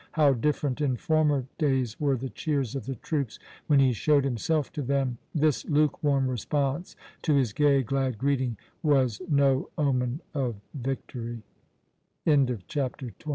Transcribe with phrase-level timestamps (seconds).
[0.13, 4.71] How different in former days were the cheers of the troops when he showed himself
[4.73, 5.19] to them!
[5.35, 11.43] This lukewarm response to his gay, glad greeting was no omen of victory.
[12.25, 13.15] CHAPTER XXII.